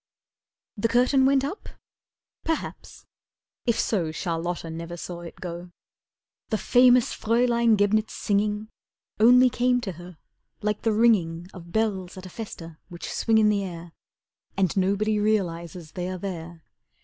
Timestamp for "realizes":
15.19-15.91